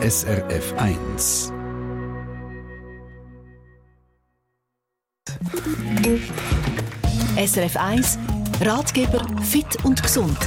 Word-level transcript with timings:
SRF 0.00 0.74
1. 0.76 1.52
SRF 7.36 7.76
1 7.76 8.18
Ratgeber 8.60 9.26
fit 9.42 9.84
und 9.84 10.00
gesund. 10.00 10.38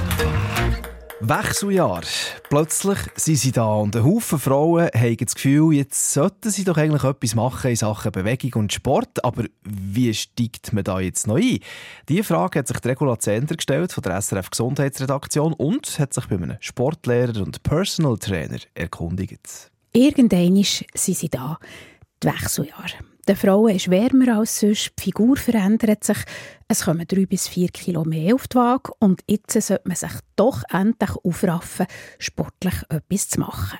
Wechseljahr. 1.24 2.02
Plötzlich 2.50 2.98
sind 3.16 3.36
sie 3.38 3.52
da 3.52 3.76
und 3.76 3.96
ein 3.96 4.04
Haufen 4.04 4.40
Frauen 4.40 4.90
haben 4.92 5.18
das 5.18 5.36
Gefühl, 5.36 5.74
jetzt 5.74 6.14
sollten 6.14 6.50
sie 6.50 6.64
doch 6.64 6.78
eigentlich 6.78 7.04
etwas 7.04 7.36
machen 7.36 7.70
in 7.70 7.76
Sachen 7.76 8.12
Bewegung 8.12 8.64
und 8.64 8.74
Sport. 8.74 9.24
Aber 9.24 9.46
wie 9.64 10.12
steigt 10.16 10.74
man 10.74 10.84
da 10.84 11.00
jetzt 11.00 11.28
noch 11.28 11.36
ein? 11.36 11.60
Diese 12.10 12.24
Frage 12.24 12.60
hat 12.60 12.68
sich 12.68 12.80
die 12.80 12.88
Regula 12.88 13.20
Zender 13.20 13.56
gestellt 13.56 13.94
von 13.94 14.02
der 14.02 14.20
SRF 14.20 14.50
Gesundheitsredaktion 14.50 15.54
und 15.54 16.00
hat 16.00 16.12
sich 16.12 16.26
bei 16.26 16.38
einem 16.38 16.58
Sportlehrer 16.60 17.44
und 17.44 17.62
Personal 17.62 18.18
Trainer 18.18 18.60
erkundigt. 18.74 19.72
Irgendwann 19.94 20.64
sind 20.64 21.18
sie 21.18 21.30
da, 21.30 21.60
die 22.24 22.28
Wechseljahre. 22.28 23.00
Den 23.28 23.36
Frauen 23.36 23.76
ist 23.76 23.90
wärmer 23.90 24.40
als 24.40 24.60
sonst, 24.60 24.94
die 24.98 25.04
Figur 25.04 25.38
verändert 25.38 26.04
sich, 26.04 26.18
es 26.68 26.86
kommen 26.86 27.06
drei 27.08 27.26
bis 27.26 27.48
vier 27.48 27.70
Kilo 27.70 28.04
mehr 28.04 28.34
auf 28.34 28.48
die 28.48 28.56
Waage 28.56 28.92
und 29.00 29.22
jetzt 29.28 29.62
sollte 29.62 29.88
man 29.88 29.96
sich 29.96 30.14
doch 30.36 30.64
endlich 30.70 31.12
aufraffen, 31.24 31.86
sportlich 32.18 32.74
etwas 32.90 33.30
zu 33.30 33.40
machen. 33.40 33.78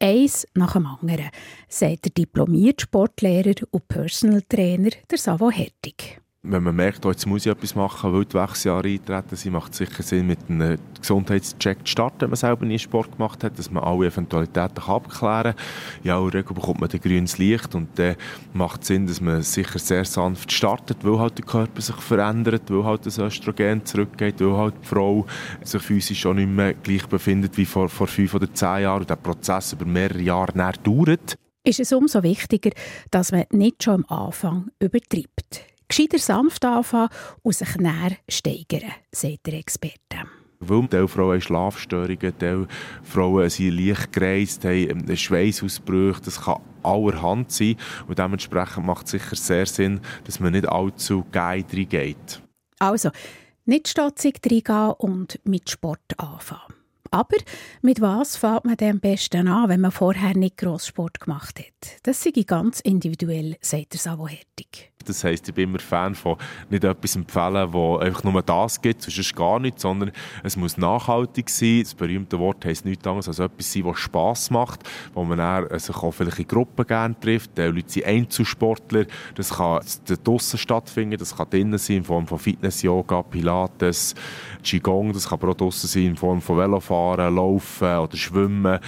Eins 0.00 0.46
nach 0.54 0.72
dem 0.72 0.86
anderen, 0.86 1.30
sagt 1.68 2.06
der 2.06 2.12
diplomierte 2.12 2.84
Sportlehrer 2.84 3.54
und 3.70 3.88
Personal 3.88 4.42
Trainer 4.42 4.90
der 5.10 5.18
Savo 5.18 5.50
Hertig 5.50 6.20
wenn 6.42 6.62
man 6.62 6.76
merkt, 6.76 7.04
oh, 7.04 7.10
jetzt 7.10 7.26
muss 7.26 7.44
ich 7.44 7.52
etwas 7.52 7.74
machen, 7.74 8.12
weil 8.12 8.24
die 8.24 8.34
Wechseljahre 8.34 8.88
eintreten 8.88 9.34
sind, 9.34 9.52
macht 9.52 9.72
es 9.72 9.78
sicher 9.78 10.02
Sinn, 10.04 10.28
mit 10.28 10.38
einem 10.48 10.78
Gesundheitscheck 11.00 11.78
zu 11.84 11.90
starten, 11.90 12.20
wenn 12.22 12.30
man 12.30 12.36
selber 12.36 12.64
nie 12.64 12.78
Sport 12.78 13.12
gemacht 13.12 13.42
hat, 13.42 13.58
dass 13.58 13.72
man 13.72 13.82
alle 13.82 14.06
Eventualitäten 14.06 14.84
abklären 14.84 15.54
kann. 15.54 15.64
Ja, 16.04 16.18
Regel 16.20 16.54
bekommt 16.54 16.80
man 16.80 16.90
ein 16.90 17.00
grünes 17.00 17.38
Licht 17.38 17.74
und 17.74 17.88
dann 17.98 18.14
macht 18.52 18.82
es 18.82 18.88
Sinn, 18.88 19.08
dass 19.08 19.20
man 19.20 19.42
sicher 19.42 19.80
sehr 19.80 20.04
sanft 20.04 20.52
startet, 20.52 20.98
weil 21.02 21.18
halt 21.18 21.38
der 21.38 21.44
Körper 21.44 21.80
sich 21.80 21.96
verändert, 21.96 22.62
weil 22.68 22.84
halt 22.84 23.04
das 23.04 23.18
Östrogen 23.18 23.84
zurückgeht, 23.84 24.40
weil 24.40 24.56
halt 24.56 24.74
die 24.80 24.86
Frau 24.86 25.26
sich 25.64 25.82
physisch 25.82 26.20
schon 26.20 26.36
nicht 26.36 26.48
mehr 26.48 26.74
gleich 26.74 27.06
befindet 27.08 27.56
wie 27.56 27.66
vor, 27.66 27.88
vor 27.88 28.06
fünf 28.06 28.34
oder 28.34 28.52
zehn 28.54 28.82
Jahren 28.82 29.00
und 29.00 29.10
der 29.10 29.16
Prozess 29.16 29.72
über 29.72 29.86
mehrere 29.86 30.20
Jahre 30.20 30.52
dauert. 30.84 31.36
Ist 31.64 31.80
es 31.80 31.92
umso 31.92 32.22
wichtiger, 32.22 32.70
dass 33.10 33.32
man 33.32 33.44
nicht 33.50 33.82
schon 33.82 34.04
am 34.08 34.26
Anfang 34.26 34.70
übertreibt. 34.78 35.64
Gescheiter 35.88 36.18
sanft 36.18 36.64
anfangen 36.64 37.08
und 37.42 37.54
sich 37.54 37.76
näher 37.76 38.16
steigern, 38.28 38.92
sagt 39.10 39.46
der 39.46 39.54
Experte. 39.54 40.18
Weil 40.60 40.88
die 40.88 41.06
Frauen 41.06 41.32
haben 41.34 41.40
Schlafstörungen, 41.40 42.34
die 42.40 42.66
Frauen 43.04 43.48
sind 43.48 43.78
leicht 43.78 44.12
gereist, 44.12 44.64
haben 44.64 45.16
Schweißausbrüche, 45.16 46.20
das 46.24 46.40
kann 46.40 46.60
allerhand 46.82 47.52
sein. 47.52 47.76
Und 48.08 48.18
dementsprechend 48.18 48.84
macht 48.84 49.06
es 49.06 49.12
sicher 49.12 49.36
sehr 49.36 49.66
Sinn, 49.66 50.00
dass 50.24 50.40
man 50.40 50.52
nicht 50.52 50.68
allzu 50.68 51.24
geil 51.30 51.64
reingeht. 51.72 52.42
Also, 52.80 53.10
nicht 53.66 53.88
stotzig 53.88 54.40
reingehen 54.44 54.94
und 54.98 55.38
mit 55.44 55.70
Sport 55.70 56.18
anfangen. 56.18 56.74
Aber 57.10 57.36
mit 57.80 58.00
was 58.00 58.36
fängt 58.36 58.64
man 58.64 58.76
denn 58.76 58.92
am 58.92 59.00
besten 59.00 59.48
an, 59.48 59.68
wenn 59.68 59.80
man 59.80 59.92
vorher 59.92 60.36
nicht 60.36 60.58
gross 60.58 60.86
Sport 60.86 61.20
gemacht 61.20 61.58
hat? 61.58 62.00
Das 62.02 62.22
sei 62.22 62.32
ganz 62.46 62.80
individuell, 62.80 63.56
sagt 63.60 63.94
der 63.94 64.00
Savo 64.00 64.28
Hertig. 64.28 64.92
Das 65.08 65.24
heisst, 65.24 65.48
ich 65.48 65.54
bin 65.54 65.70
immer 65.70 65.78
Fan 65.78 66.14
von 66.14 66.36
nicht 66.70 66.84
etwas 66.84 67.16
empfehlen, 67.16 67.72
wo 67.72 67.96
einfach 67.96 68.24
nur 68.24 68.42
das 68.42 68.80
gibt, 68.80 69.02
sonst 69.02 69.34
gar 69.34 69.58
nichts, 69.58 69.82
sondern 69.82 70.12
es 70.42 70.56
muss 70.56 70.76
nachhaltig 70.76 71.48
sein. 71.50 71.80
Das 71.82 71.94
berühmte 71.94 72.38
Wort 72.38 72.64
heisst 72.64 72.84
nichts 72.84 73.06
anderes 73.06 73.28
als 73.28 73.38
etwas 73.38 73.72
sein, 73.72 73.84
was 73.84 73.98
Spass 73.98 74.50
macht, 74.50 74.80
wo 75.14 75.24
man 75.24 75.66
sich 75.78 75.96
auch 75.96 76.12
vielleicht 76.12 76.38
in 76.38 76.48
Gruppen 76.48 76.86
gerne 76.86 77.18
trifft. 77.18 77.56
Die 77.56 77.62
Leute 77.62 77.90
sind 77.90 78.06
Einzelsportler. 78.06 79.06
Das 79.34 79.50
kann 79.50 79.80
draussen 80.24 80.58
stattfinden, 80.58 81.18
das 81.18 81.36
kann 81.36 81.48
drinnen 81.50 81.78
sein 81.78 81.98
in 81.98 82.04
Form 82.04 82.26
von 82.26 82.38
Fitness, 82.38 82.82
Yoga, 82.82 83.22
Pilates, 83.22 84.14
Qigong. 84.62 85.12
Das 85.12 85.28
kann 85.28 85.38
aber 85.38 85.52
auch 85.52 85.56
draussen 85.56 85.88
sein 85.88 86.06
in 86.06 86.16
Form 86.16 86.40
von 86.40 86.58
Velofahren, 86.58 87.34
Laufen 87.34 87.98
oder 87.98 88.16
Schwimmen. 88.16 88.78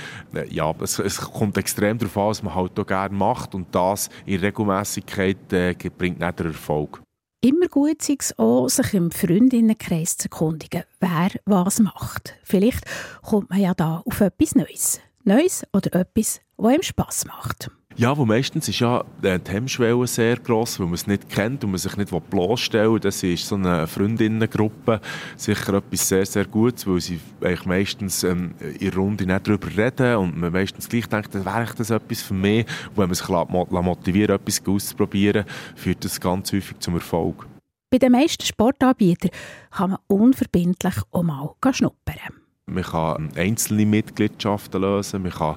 Ja, 0.50 0.74
es, 0.80 0.98
es 0.98 1.20
kommt 1.20 1.56
extrem 1.56 1.98
darauf 1.98 2.16
an, 2.16 2.28
was 2.28 2.42
man 2.42 2.54
halt 2.54 2.78
auch 2.78 2.86
gerne 2.86 3.14
macht 3.14 3.54
und 3.54 3.74
das 3.74 4.10
in 4.26 4.40
Regelmäßigkeit 4.40 5.52
äh, 5.52 5.74
bringt 5.96 6.09
nicht 6.18 6.38
den 6.38 6.46
Erfolg. 6.46 7.02
Immer 7.42 7.68
gut 7.68 8.06
ist 8.08 8.22
es 8.22 8.38
auch, 8.38 8.68
sich 8.68 8.92
im 8.92 9.10
Freundinnenkreis 9.10 10.18
zu 10.18 10.26
erkundigen, 10.26 10.82
wer 11.00 11.30
was 11.46 11.80
macht. 11.80 12.34
Vielleicht 12.42 12.84
kommt 13.22 13.48
man 13.48 13.60
ja 13.60 13.72
da 13.72 14.02
auf 14.04 14.20
etwas 14.20 14.54
Neues. 14.54 15.00
Neues 15.24 15.64
oder 15.72 16.00
etwas, 16.00 16.40
was 16.58 16.74
ihm 16.74 16.82
Spass 16.82 17.24
macht. 17.24 17.70
Ja, 18.00 18.16
wo 18.16 18.24
meistens 18.24 18.66
ist 18.66 18.78
ja 18.78 19.04
äh, 19.20 19.38
die 19.38 19.50
Hemmschwelle 19.50 20.06
sehr 20.06 20.38
gross, 20.38 20.80
weil 20.80 20.86
man 20.86 20.94
es 20.94 21.06
nicht 21.06 21.28
kennt 21.28 21.62
und 21.64 21.72
man 21.72 21.78
sich 21.78 21.98
nicht 21.98 22.10
bloßstellen 22.30 22.94
will. 22.94 22.98
Das 22.98 23.22
ist 23.22 23.46
so 23.46 23.56
eine 23.56 23.86
Freundinnengruppe 23.86 25.02
sicher 25.36 25.74
etwas 25.74 26.08
sehr, 26.08 26.24
sehr 26.24 26.46
Gutes, 26.46 26.86
weil 26.86 26.98
sie 27.02 27.20
eigentlich 27.42 27.66
meistens 27.66 28.24
ähm, 28.24 28.54
in 28.58 28.78
der 28.78 28.94
Runde 28.94 29.26
nicht 29.26 29.46
darüber 29.46 29.68
reden 29.76 30.16
und 30.16 30.38
man 30.38 30.50
meistens 30.50 30.88
gleich 30.88 31.08
denkt, 31.08 31.34
wäre 31.34 31.74
das 31.76 31.90
etwas 31.90 32.22
für 32.22 32.32
mich. 32.32 32.64
Und 32.88 32.96
wenn 32.96 33.08
man 33.08 33.14
sich 33.14 33.28
motiviert, 33.28 34.30
etwas 34.30 34.66
auszuprobieren, 34.66 35.44
führt 35.76 36.02
das 36.02 36.18
ganz 36.18 36.54
häufig 36.54 36.78
zum 36.78 36.94
Erfolg. 36.94 37.46
Bei 37.90 37.98
den 37.98 38.12
meisten 38.12 38.46
Sportanbietern 38.46 39.30
kann 39.72 39.90
man 39.90 39.98
unverbindlich 40.06 40.94
auch 41.10 41.22
mal 41.22 41.54
schnuppern. 41.70 42.39
Man 42.70 42.84
kann 42.84 43.30
einzelne 43.36 43.86
Mitgliedschaften 43.86 44.80
lösen. 44.80 45.22
Man 45.22 45.32
kann 45.32 45.56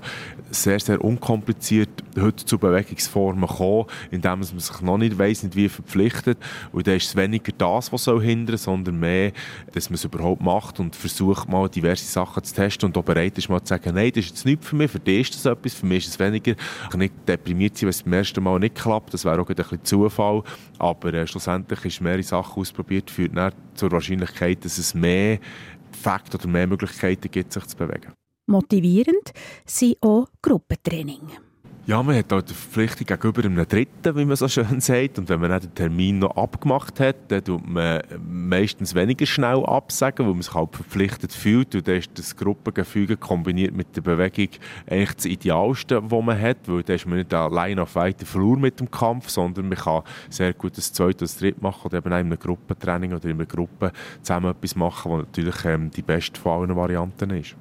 sehr, 0.52 0.80
sehr 0.80 1.04
unkompliziert 1.04 1.90
heute 2.20 2.46
zu 2.46 2.58
Bewegungsformen 2.58 3.48
kommen, 3.48 3.86
indem 4.12 4.40
man 4.40 4.44
sich 4.44 4.82
noch 4.82 4.98
nicht 4.98 5.18
weiss, 5.18 5.44
nicht 5.44 5.56
wie 5.56 5.70
verpflichtet. 5.70 6.38
Und 6.72 6.88
dann 6.88 6.98
ist 6.98 7.10
es 7.10 7.16
weniger 7.16 7.52
das, 7.58 7.92
was 7.92 8.04
soll 8.04 8.22
hindern, 8.22 8.58
sondern 8.58 9.00
mehr, 9.00 9.32
dass 9.74 9.90
man 9.90 9.96
es 9.96 10.04
überhaupt 10.04 10.42
macht 10.42 10.80
und 10.80 10.96
versucht 10.96 11.50
mal 11.50 11.70
diverse 11.70 12.06
Sachen 12.06 12.44
zu 12.44 12.54
testen 12.54 12.90
und 12.90 12.98
auch 12.98 13.04
bereit 13.04 13.38
ist 13.38 13.50
mal 13.50 13.62
zu 13.62 13.70
sagen, 13.70 13.96
nein, 13.96 14.12
das 14.14 14.26
ist 14.26 14.30
jetzt 14.32 14.46
nichts 14.46 14.68
für 14.68 14.76
mich, 14.76 14.92
für 14.92 15.00
dich 15.00 15.30
ist 15.30 15.36
das 15.36 15.52
etwas, 15.52 15.74
für 15.74 15.86
mich 15.86 16.06
ist 16.06 16.12
es 16.12 16.20
weniger. 16.20 16.52
Ich 16.52 16.90
kann 16.90 17.00
nicht 17.00 17.14
deprimiert 17.28 17.78
sein, 17.78 17.88
wenn 17.88 17.90
es 17.90 18.04
beim 18.04 18.14
ersten 18.14 18.44
Mal 18.44 18.60
nicht 18.60 18.76
klappt. 18.76 19.14
Das 19.14 19.26
wäre 19.26 19.42
auch 19.42 19.50
ein 19.50 19.56
bisschen 19.56 19.84
Zufall. 19.84 20.44
Aber 20.80 21.14
äh, 21.14 21.26
schlussendlich 21.28 21.86
ist 21.86 22.02
mehrere 22.02 22.24
Sachen 22.24 22.62
ausprobiert, 22.62 23.10
führt 23.10 23.36
dann 23.36 23.54
zur 23.76 23.92
Wahrscheinlichkeit, 23.92 24.64
dass 24.66 24.78
es 24.78 24.94
mehr 24.94 25.40
Effekte 25.94 26.38
oder 26.38 26.48
mehr 26.48 26.68
Möglichkeiten 26.68 27.30
gibt, 27.32 27.54
sich 27.54 27.66
zu 27.66 27.78
bewegen. 27.78 28.14
Motivierend 28.46 29.32
sind 29.66 29.98
auch 30.02 30.28
Gruppentraining. 30.42 31.22
Ja, 31.86 32.02
man 32.02 32.16
hat 32.16 32.32
auch 32.32 32.42
die 32.42 32.54
Verpflichtung 32.54 33.06
gegenüber 33.06 33.44
einem 33.44 33.68
Dritten, 33.68 34.16
wie 34.16 34.24
man 34.24 34.38
so 34.38 34.48
schön 34.48 34.80
sagt. 34.80 35.20
Und 35.20 35.28
wenn 35.28 35.42
man 35.42 35.60
den 35.60 35.76
Termin 35.76 36.20
noch 36.20 36.38
abgemacht 36.38 36.98
hat, 37.02 37.18
dann 37.28 37.44
tut 37.44 37.68
man 37.68 38.02
meistens 38.26 38.96
weniger 38.96 39.26
schnell 39.26 39.66
absagen, 39.66 40.26
weil 40.26 40.34
man 40.34 40.44
sich 40.44 40.54
halt 40.54 40.74
verpflichtet 40.74 41.34
fühlt. 41.34 41.76
Und 41.76 41.86
dann 41.86 41.98
ist 41.98 42.18
das 42.18 42.38
Gruppengefüge 42.38 43.18
kombiniert 43.18 43.76
mit 43.76 43.94
der 43.98 44.02
Bewegung 44.02 44.48
eigentlich 44.90 45.14
das 45.14 45.26
Idealste, 45.26 46.02
was 46.10 46.24
man 46.24 46.40
hat. 46.40 46.60
Weil 46.68 46.84
dann 46.84 46.96
ist 46.96 47.06
man 47.06 47.18
nicht 47.18 47.34
allein 47.34 47.78
auf 47.80 47.96
weiter 47.96 48.26
Flur 48.26 48.58
mit 48.58 48.80
dem 48.80 48.90
Kampf, 48.90 49.28
sondern 49.28 49.68
man 49.68 49.78
kann 49.78 50.04
sehr 50.30 50.54
gut 50.54 50.78
das 50.78 50.94
Zweite 50.94 51.18
oder 51.18 51.26
das 51.26 51.38
Dritte 51.38 51.62
machen 51.62 51.88
oder 51.88 51.98
eben 51.98 52.14
auch 52.14 52.18
in 52.18 52.28
einem 52.28 52.40
Gruppentraining 52.40 53.12
oder 53.12 53.26
in 53.26 53.36
einer 53.36 53.46
Gruppe 53.46 53.92
zusammen 54.22 54.52
etwas 54.52 54.78
machen, 54.78 55.12
was 55.12 55.20
natürlich 55.26 55.66
ähm, 55.66 55.92
die 55.92 56.02
beste 56.02 56.40
von 56.40 56.62
allen 56.62 56.76
Varianten 56.78 57.32
ist. 57.32 57.58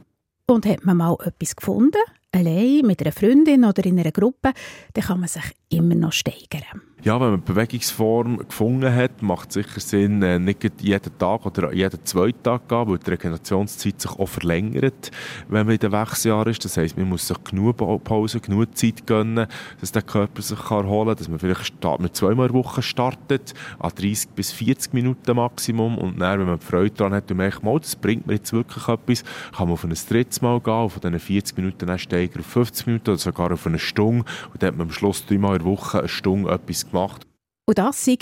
Und 0.47 0.65
hat 0.65 0.84
man 0.84 0.99
mal 0.99 1.16
etwas 1.25 1.56
gefunden? 1.56 1.99
Allein, 2.32 2.87
mit 2.87 3.00
einer 3.00 3.12
Freundin 3.12 3.65
oder 3.65 3.84
in 3.84 3.98
einer 4.00 4.10
Gruppe, 4.10 4.53
dann 4.94 5.04
kann 5.04 5.20
man 5.20 5.28
sich 5.28 5.44
immer 5.69 5.94
noch 5.94 6.12
steigern. 6.12 6.82
Ja, 7.04 7.15
wenn 7.15 7.31
man 7.31 7.34
eine 7.34 7.43
Bewegungsform 7.43 8.38
gefunden 8.47 8.94
hat, 8.94 9.22
macht 9.22 9.48
es 9.48 9.54
sicher 9.54 9.81
Sinn, 9.81 10.22
äh, 10.22 10.38
nicht 10.38 10.62
jeden 10.81 11.19
Tag 11.19 11.44
oder 11.44 11.72
jeden 11.72 12.04
zweiten 12.04 12.41
Tag 12.44 12.69
gehen, 12.69 12.87
weil 12.87 12.98
die 12.98 13.10
Regenerationszeit 13.10 14.00
sich 14.00 14.10
auch 14.12 14.28
verlängert, 14.28 15.10
wenn 15.48 15.66
man 15.66 15.75
in 15.75 15.81
den 15.81 15.91
Wechseljahren 15.91 16.53
ist. 16.53 16.65
Das 16.65 16.76
heisst, 16.76 16.97
man 16.97 17.09
muss 17.09 17.26
sich 17.26 17.43
genug 17.43 17.79
Pause, 18.05 18.38
genug 18.38 18.78
Zeit 18.78 19.05
gönnen, 19.05 19.49
dass 19.81 19.90
der 19.90 20.02
Körper 20.02 20.43
sich 20.43 20.61
erholen 20.61 21.08
kann, 21.08 21.17
dass 21.17 21.28
man 21.28 21.40
vielleicht 21.40 21.85
mit 21.99 22.14
zweimal 22.14 22.46
in 22.46 22.55
Woche 22.55 22.82
startet, 22.82 23.52
an 23.81 23.90
30 23.96 24.31
bis 24.31 24.52
40 24.52 24.93
Minuten 24.94 25.35
Maximum 25.35 25.99
und 25.99 26.20
dann, 26.20 26.38
wenn 26.38 26.46
man 26.46 26.61
Freude 26.61 26.94
daran 26.94 27.14
hat 27.14 27.28
und 27.32 27.38
merkt, 27.38 27.62
das 27.81 27.96
bringt 27.96 28.28
mir 28.28 28.35
jetzt 28.35 28.52
wirklich 28.52 28.87
etwas, 28.87 29.25
kann 29.50 29.67
man 29.67 29.73
auf 29.73 29.82
ein 29.82 29.93
drittes 30.08 30.40
Mal 30.40 30.61
gehen, 30.61 30.82
und 30.85 30.90
von 30.90 31.00
diesen 31.00 31.19
40 31.19 31.56
Minuten 31.56 31.87
dann 31.87 31.99
steigern 32.23 32.41
auf 32.41 32.47
50 32.47 32.87
Minuten 32.87 33.11
oder 33.11 33.19
sogar 33.19 33.53
auf 33.53 33.67
eine 33.67 33.79
Stunde 33.79 34.25
und 34.53 34.63
dann 34.63 34.69
hat 34.69 34.77
man 34.77 34.89
am 34.89 34.93
Schluss 34.93 35.27
dreimal 35.27 35.57
in 35.57 35.63
der 35.63 35.73
Woche 35.73 36.01
eine 36.01 36.09
Stunde 36.09 36.51
etwas 36.51 36.89
gemacht. 36.89 37.27
Und 37.67 37.79
das 37.79 38.05
sei 38.05 38.17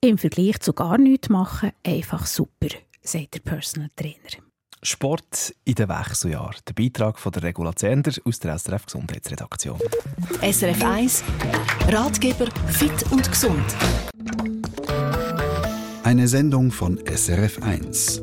im 0.00 0.18
Vergleich 0.18 0.60
zu 0.60 0.72
gar 0.72 0.98
nichts 0.98 1.28
machen 1.28 1.72
einfach 1.84 2.26
super, 2.26 2.68
sagt 3.02 3.34
der 3.34 3.40
Personal 3.40 3.90
Trainer. 3.96 4.44
Sport 4.82 5.54
in 5.64 5.74
den 5.74 5.90
Wechseljahren. 5.90 6.56
Der 6.66 6.72
Beitrag 6.72 7.18
von 7.18 7.32
der 7.32 7.42
Regula 7.42 7.76
Zender 7.76 8.12
aus 8.24 8.38
der 8.38 8.58
SRF 8.58 8.86
Gesundheitsredaktion. 8.86 9.78
SRF 10.40 10.82
1 10.82 11.24
Ratgeber 11.88 12.46
fit 12.68 13.12
und 13.12 13.30
gesund. 13.30 13.76
Eine 16.02 16.28
Sendung 16.28 16.70
von 16.70 16.98
SRF 17.06 17.62
1. 17.62 18.22